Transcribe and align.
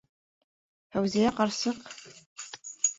Фәүзиә 0.97 1.35
ҡарсыҡ... 1.43 1.95